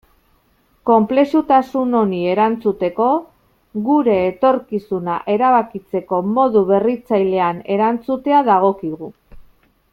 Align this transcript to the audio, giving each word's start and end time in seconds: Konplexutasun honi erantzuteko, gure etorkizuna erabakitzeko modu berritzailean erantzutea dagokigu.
Konplexutasun 0.89 1.93
honi 1.99 2.21
erantzuteko, 2.29 3.09
gure 3.89 4.17
etorkizuna 4.31 5.19
erabakitzeko 5.37 6.25
modu 6.33 6.67
berritzailean 6.73 7.65
erantzutea 7.79 8.45
dagokigu. 8.53 9.17